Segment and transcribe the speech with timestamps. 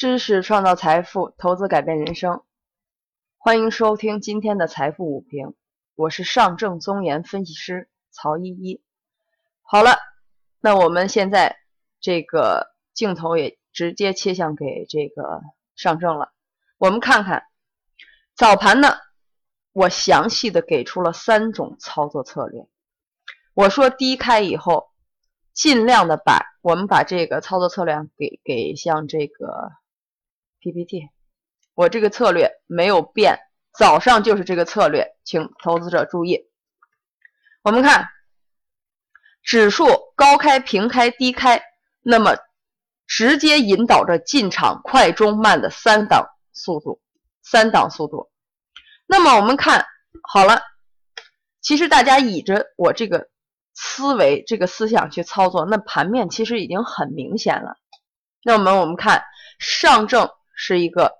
[0.00, 2.42] 知识创造财富，投资改变人生。
[3.36, 5.54] 欢迎收听今天的财富午评，
[5.94, 8.80] 我是上证综研分析师曹依依。
[9.60, 9.98] 好了，
[10.58, 11.58] 那我们现在
[12.00, 15.42] 这个镜头也直接切向给这个
[15.76, 16.32] 上证了。
[16.78, 17.44] 我们看看
[18.34, 18.96] 早盘呢，
[19.72, 22.66] 我详细的给出了三种操作策略。
[23.52, 24.92] 我说低开以后，
[25.52, 29.72] 尽量的把我们把这个操作策略给给像这个
[30.60, 31.08] PPT。
[31.74, 33.38] 我这个策略没有变，
[33.72, 36.48] 早上就是这个策略，请投资者注意。
[37.62, 38.08] 我们看
[39.42, 41.62] 指数高开、平开、低开，
[42.02, 42.36] 那么
[43.06, 47.00] 直接引导着进场快、中、慢的三档速度，
[47.42, 48.30] 三档速度。
[49.06, 49.86] 那么我们看
[50.22, 50.62] 好了，
[51.60, 53.28] 其实大家倚着我这个
[53.74, 57.76] 思维、这个思想去操作，那盘面其实已经很明显了。
[58.42, 59.24] 那么我们看
[59.58, 60.30] 上证
[60.62, 61.18] 是一个。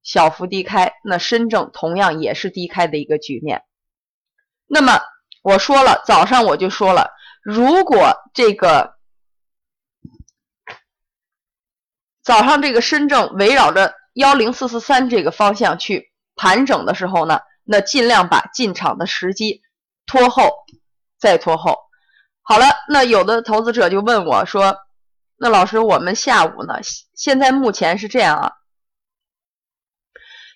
[0.00, 3.64] 小幅低开，那深证同样也是低开的一个局面。
[4.66, 5.00] 那么
[5.42, 7.10] 我说了，早上我就说了，
[7.42, 8.94] 如果这个
[12.22, 19.60] 早上这个深证围绕着幺零四四三这个方向去盘整的时候呢，那尽量把进场的时机
[20.06, 20.54] 拖后，
[21.18, 21.76] 再拖后。
[22.40, 24.74] 好了，那有的投资者就问我说
[25.40, 26.80] ：“那老师，我们下午呢？
[27.14, 28.52] 现在目前是这样啊。”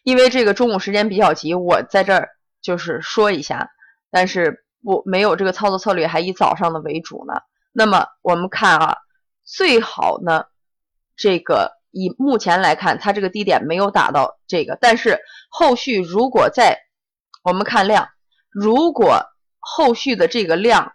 [0.02, 2.28] 因为这个中午时间比较急，我在这儿
[2.60, 3.70] 就是说一下，
[4.10, 7.34] 但是不没有这个操作策略，还以早上的为主呢。
[7.70, 8.98] 那么我们看啊，
[9.44, 10.46] 最好呢，
[11.14, 16.76] 这个以目前来看，它这个低点没有打到这个，但是后续如果在
[17.44, 18.08] 我们看量，
[18.50, 19.22] 如果
[19.60, 20.92] 后续的这个量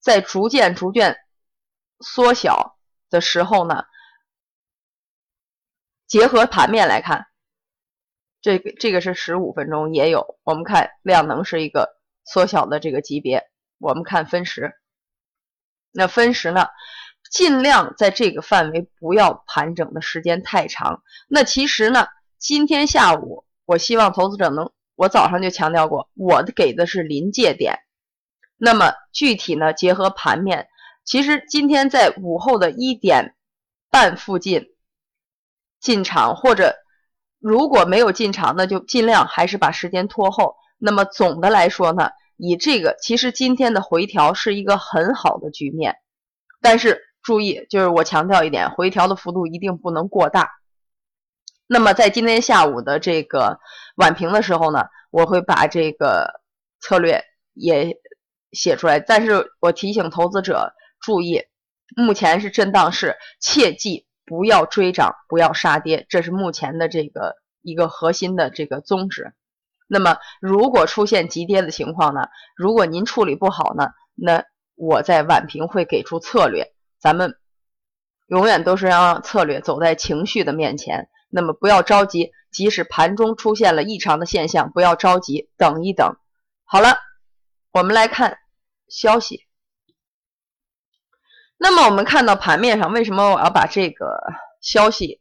[0.00, 1.16] 在逐渐逐渐
[2.00, 2.71] 缩小
[3.12, 3.84] 的时候呢，
[6.08, 7.26] 结合盘面来看。
[8.40, 13.48] 这个这个是十五分钟也有，我们看量能是一个缩小的这个级别。
[13.78, 14.74] 我们看分时，
[15.92, 16.66] 那分时呢，
[17.30, 21.04] 尽量在这个范围不要盘整的时间太长。
[21.28, 27.78] 那其实呢，今天下午我希望投资者能，我早上就强调过，我给的是临界点。
[28.56, 30.68] 那么具体呢，结合盘面，
[31.04, 33.34] 其实今天在午后的一点
[33.90, 34.66] 半附近
[35.80, 36.76] 进场或者。
[37.44, 40.54] 如果没有进场，那就尽量还是把时间拖后。
[40.78, 45.96] 那么总的来说呢，以这个其实今天的回调是一个很好的局面，
[46.60, 50.52] 但是注意，就是我强调一点，回调的幅度一定不能过大。
[51.66, 53.58] 那么在今天下午的这个
[53.96, 56.42] 晚评的时候呢，我会把这个
[56.78, 57.24] 策略
[57.54, 57.98] 也
[58.52, 59.00] 写出来。
[59.00, 61.42] 但是我提醒投资者注意，
[61.94, 64.06] 目前是震荡市，切记。
[64.24, 69.34] 不要追涨，不要杀跌，这是目前的这个一个核心的这个宗旨。
[69.88, 72.28] 那么，如果出现急跌的情况呢？
[72.56, 73.90] 如果您处理不好呢？
[74.14, 74.44] 那
[74.76, 76.72] 我在晚评会给出策略。
[76.98, 77.36] 咱们
[78.28, 81.10] 永远都是让策略走在情绪的面前。
[81.28, 86.16] 那么不要着急，即使盘中出现了异常的现象，不要着急，等一等。
[86.64, 86.96] 好了，
[87.72, 88.38] 我们来看
[88.88, 89.46] 消息。
[91.62, 94.20] 那么我们看到盘面上，为什么我要把这个
[94.60, 95.20] 消息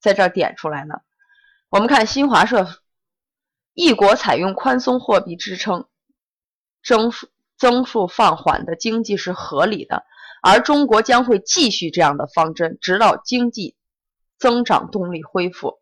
[0.00, 0.94] 在这儿点出来呢？
[1.70, 2.68] 我们看新华社，
[3.74, 5.88] 一国采用宽松货币支撑，
[6.84, 7.26] 增速
[7.58, 10.04] 增速放缓的经济是合理的，
[10.40, 13.74] 而中国将会继续这样的方针，直到经济
[14.38, 15.80] 增长动力恢复。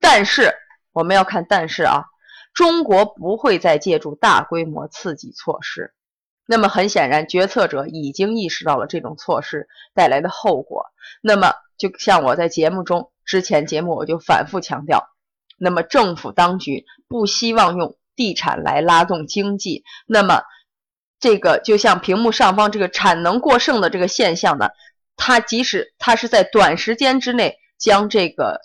[0.00, 0.56] 但是
[0.90, 2.06] 我们要看，但是啊，
[2.52, 5.94] 中国不会再借助大规模刺激措施。
[6.46, 10.86] 那么很显然，决策者已经意识到了这种措施带来的后果。
[11.20, 15.08] 那么，就像我在节目中之前节目我就反复强调，
[15.58, 19.82] 那么政府当局不希望用地产来拉动经济。
[20.06, 20.42] 那么，
[21.18, 24.68] 这个就像屏幕上方这个产能过剩的这个现象呢，
[25.16, 28.60] 它即使它是在短时间之内将这个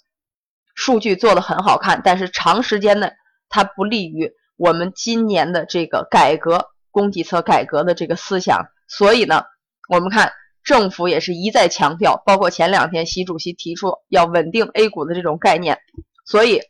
[0.75, 3.09] 数据做得很好看，但是长时间呢，
[3.49, 6.67] 它不利于我们今年的这个改革。
[6.91, 9.43] 供给侧改革的这个思想，所以呢，
[9.89, 10.31] 我们看
[10.63, 15.79] 政府也是一再强调，包括前两天习主席提出要稳定 A 股的这种概念，
[16.25, 16.61] 所以，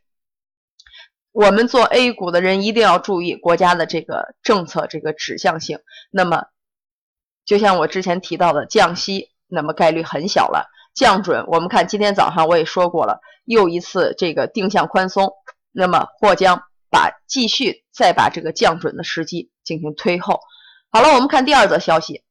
[1.32, 5.80] 我们做 A 股的人一定要注意国家的这个政策这个指向性。
[6.12, 6.46] 那么，
[7.46, 15.34] 就像我之前提到的降息，那么概率很小了；降准，我们看今天早上我也说过了，又一次这个定向宽松，
[15.72, 16.62] 那么或将。
[16.94, 20.40] 把继续再把这个降准的时机进行推后。
[20.90, 22.24] 好了，我们看第二则消息：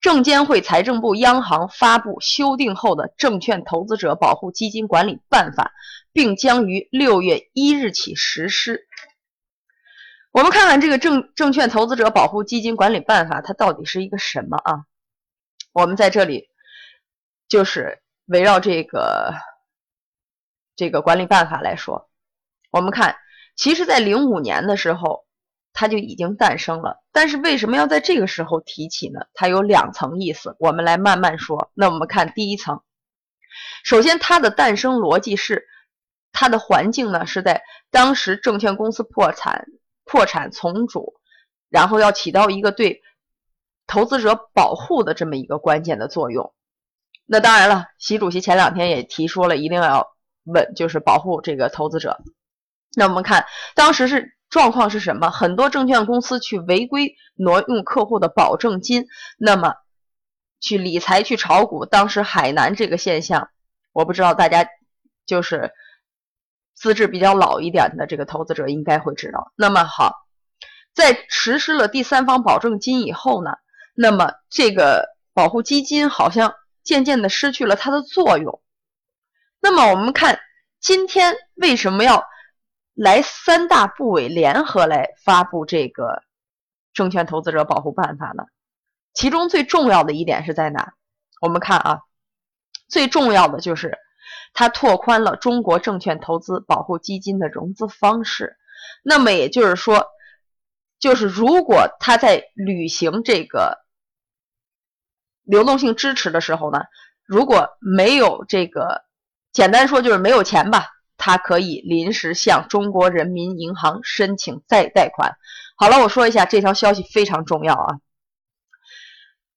[0.00, 5.64] 证监会、财政部、央行发布修订后的《证券投资者保护基金管理办法》，
[6.12, 8.86] 并将于六月一日起实施。
[10.30, 14.84] 我们看看这个证证券投资者保护基金管理办法，它到底是一个什么啊？
[15.72, 16.48] 我们在这里
[17.48, 19.32] 就是围绕这个
[20.76, 22.08] 这个管理办法来说，
[22.70, 23.16] 我们看，
[23.56, 25.24] 其实，在零五年的时候，
[25.72, 27.02] 它就已经诞生了。
[27.12, 29.20] 但是为什么要在这个时候提起呢？
[29.34, 31.70] 它有两层意思，我们来慢慢说。
[31.74, 32.82] 那我们看第一层，
[33.84, 35.66] 首先它的诞生逻辑是，
[36.32, 39.66] 它的环境呢是在当时证券公司破产。
[40.06, 41.14] 破产重组，
[41.70, 43.00] 然后要起到一个对
[43.86, 46.52] 投资者保护的这么一个关键的作用。
[47.24, 50.14] 那当然了，习主席前两天也提出了，一定要
[50.44, 52.18] 稳，就是保护这个投资者。
[52.96, 55.30] 那我们看当时是状况是什么？
[55.30, 59.06] 很多证券公司去违规挪用客户的保证金，
[59.38, 59.74] 那么
[60.60, 61.86] 去理财、去炒股。
[61.86, 63.48] 当时海南这个现象，
[63.92, 64.66] 我不知道大家
[65.26, 65.72] 就是。
[66.76, 69.52] 资质比较老一点的这个投资者应该会知道。
[69.54, 70.26] 那么好，
[70.92, 73.52] 在实施了第三方保证金以后呢，
[73.94, 76.52] 那么这个保护基金好像
[76.82, 78.60] 渐渐的失去了它的作用。
[79.60, 80.40] 那么我们看
[80.80, 82.26] 今天为什么要
[82.94, 86.22] 来三大部委联合来发布这个
[86.92, 88.44] 证券投资者保护办法呢？
[89.12, 90.94] 其中最重要的一点是在哪？
[91.40, 92.00] 我们看啊，
[92.88, 93.98] 最重要的就是。
[94.56, 98.56] 它拓宽了中国证券投资保护基金的融资方式，
[99.02, 100.06] 那么也就是说，
[101.00, 103.84] 就是如果他在履行这个
[105.42, 106.84] 流动性支持的时候呢，
[107.26, 109.04] 如果没有这个，
[109.52, 110.86] 简单说就是没有钱吧，
[111.24, 115.38] 他可以临时向中国人民银行申请再贷款。
[115.74, 117.96] 好了，我说一下这条消息非常重要啊，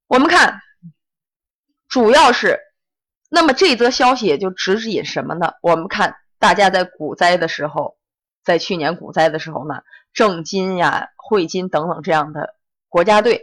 [0.07, 0.61] 我们看，
[1.89, 2.61] 主要是。
[3.29, 5.55] 那么这则消息也就指引什么呢？
[5.61, 7.97] 我们看大家在股灾的时候，
[8.45, 9.81] 在去年股灾的时候呢，
[10.13, 12.55] 证金呀、汇金等等这样的
[12.87, 13.41] 国家队，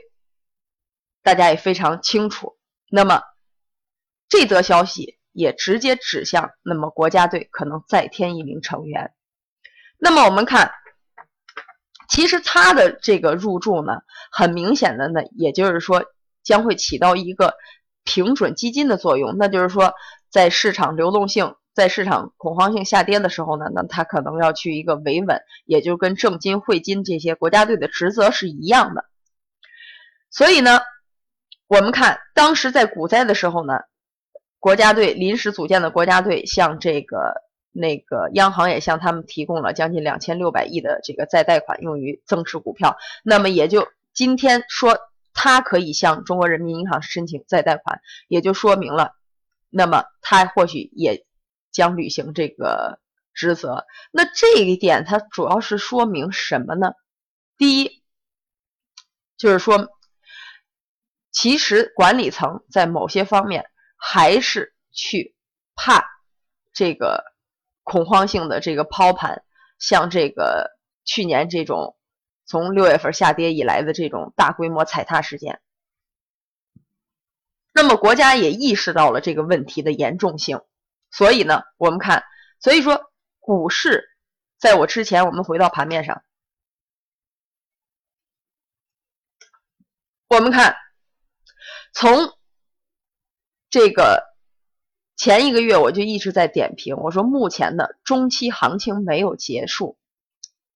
[1.22, 2.56] 大家也非常清楚。
[2.88, 3.20] 那么
[4.30, 9.12] 这则消息也直接指向，那么国家队可能再添一名成员。
[9.98, 10.72] 那么我们看，
[12.08, 13.98] 其实它的这个入驻呢，
[14.32, 16.06] 很明显的呢，也就是说
[16.42, 17.54] 将会起到一个。
[18.06, 19.94] 平准基金的作用，那就是说，
[20.28, 29.06] 在市场流动性、在市场恐慌性下跌的时候呢，那它可能要去一个维稳，也就跟证金、汇金这些国家队的职责是一样的。
[30.28, 30.80] 所以呢，
[31.66, 33.80] 我们看当时在股灾的时候呢，
[34.64, 42.96] 国家队临时组建的国家队向这个那个央行也向他们提供了将近两千六百亿的这个再贷款，用于增持股票。
[43.22, 44.98] 那么也就今天说。
[45.36, 49.16] 他可以向中国人民银行申请再贷款，也就说明了，
[49.68, 51.26] 那么他或许也
[51.72, 53.00] 将履行这个
[53.34, 53.84] 职责。
[54.12, 56.92] 那这一点它主要是说明什么呢？
[57.58, 58.04] 第一，
[59.36, 59.88] 就是说，
[61.32, 63.66] 其实管理层在某些方面
[64.06, 65.34] 还是去
[65.74, 66.04] 怕
[66.72, 67.24] 这个
[67.82, 69.44] 恐慌性的这个抛盘，
[69.78, 71.96] 像这个去年这种。
[72.46, 75.62] 从六月份下跌以来的这种大规模踩踏事件，
[77.72, 80.60] 那么国家也意识到了这个问题的严重性，
[81.10, 82.22] 所以呢，我们看，
[82.60, 84.10] 所以说股市，
[84.58, 86.22] 在我之前，我们回到盘面上，
[90.28, 90.76] 我们看，
[91.94, 92.30] 从
[93.74, 94.22] 这个
[95.16, 99.98] 前一个月我就一直在点评，我说目前的中期行情没有结束，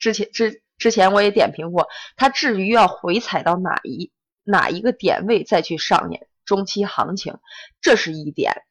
[0.01, 0.65] 之前之。
[0.79, 4.13] 之前我也点评过，它至于要回踩到哪一
[4.45, 7.39] 哪一个点位再去上演中期行情，
[7.81, 8.63] 这是一点。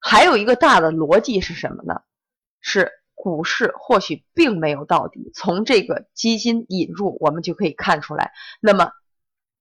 [0.00, 2.02] 还有一个大的逻辑是什么呢？
[2.60, 5.30] 是股市或许并没有到底。
[5.32, 8.32] 从这个基金引入，我们就可以看出来。
[8.60, 8.90] 那么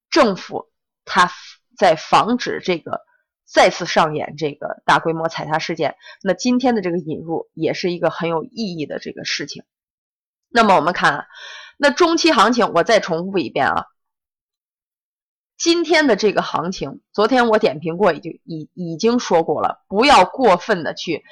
[0.09, 0.71] 政府
[1.03, 1.31] 它
[1.77, 3.01] 在防止这个
[3.45, 5.95] 再次上演这个大规模踩踏事件。
[6.21, 9.63] 那今天的这个引入也是一个很有意义的这个事情。
[10.49, 11.25] 那么我们看啊，
[11.77, 13.85] 那中期行情，我再重复一遍啊。
[15.57, 21.23] 今天的这个行情，昨天我点评过，已经已已经说过了，不要过分的去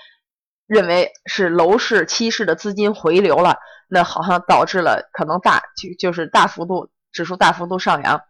[0.65, 3.57] 认为是楼市、期市的资金回流了，
[3.89, 8.21] 那好像导致了可能大就就是大幅度指数大幅度上扬。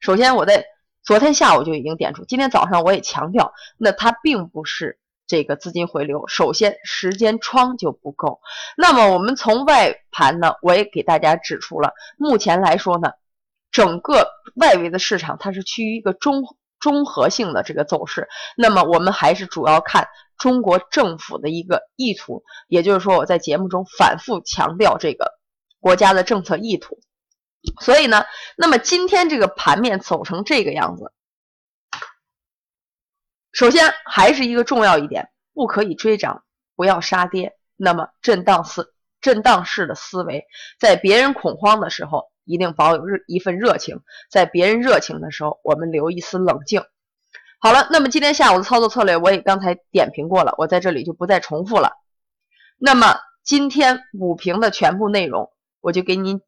[0.00, 0.64] 首先，我在
[1.04, 4.98] 昨天下午就已经点出，今天早上我也强调，那它并不是。
[5.24, 8.40] 这个资金回流，首先时间窗就不够。
[8.76, 13.12] 那么我们从外盘呢，我也给大家指出了，目前来说呢，
[13.70, 16.44] 整个外围的市场它是趋于一个中
[16.80, 18.28] 综合性的这个走势。
[18.58, 20.06] 那么我们还是主要看
[20.36, 25.32] 中国政府的一个意图，也就是说我在节目中反复强调这个
[25.80, 26.98] 国家的政策意图。
[27.80, 28.24] 所以呢，
[28.56, 31.12] 那么今天这个盘面走成这个样子，
[33.52, 37.56] 首先还是一个重要一点，不可以追涨，不要杀跌。
[37.76, 40.44] 那么震荡式震荡式的思维，
[40.78, 43.98] 在别人恐慌的时候，一定保有热一份热情；
[44.30, 46.84] 在别人热情的时候，我们留一丝冷静。
[47.58, 51.92] 好了，那么今天下午的操作策略我也刚才点评过了，我在这里就不再重复了。
[52.78, 56.40] 那么今天午评的全部内容，我就给您。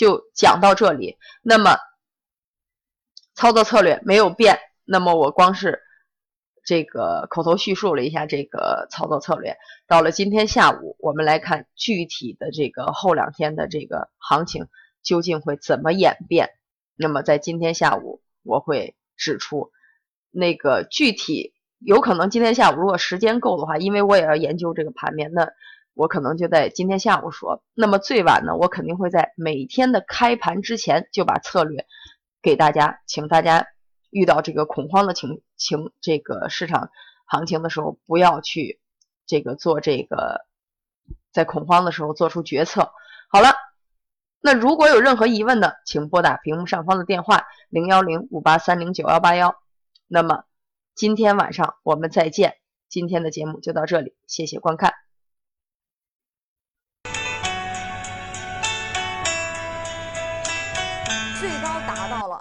[0.00, 1.76] 就讲到这里，那么
[3.34, 5.82] 操作策略没有变，那么我光是
[6.64, 9.58] 这个口头叙述了一下这个操作策略。
[9.86, 14.68] 到了今天下午，我们来看具体的这个后两天的这个行情
[15.02, 16.48] 究竟会怎么演变。
[16.96, 19.70] 那么在今天下午，我会指出
[20.30, 25.52] 那个具体有可能今天下午如果时间够的话，因为我也要研究这个盘面，那。
[25.94, 31.86] 我可能就在今天下午说，那么最晚呢，我肯定会在每天的开盘之前就把策略
[32.40, 33.66] 给大家，请大家
[34.10, 36.90] 遇到这个恐慌的情情这个市场
[37.26, 38.80] 行情的时候，不要去
[39.26, 40.46] 这个做这个
[41.32, 42.92] 在恐慌的时候做出决策。
[43.28, 43.54] 好了，
[44.40, 49.54] 那如果有任何疑问的，请拨打屏幕上方的电话零幺零五八三零九幺八幺。
[50.06, 50.44] 那么
[50.94, 52.56] 今天晚上我们再见，
[52.88, 55.09] 今天的节目就到这里，谢谢观看。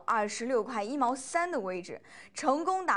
[0.09, 2.01] 二十六块一毛三的位置，
[2.33, 2.87] 成功打。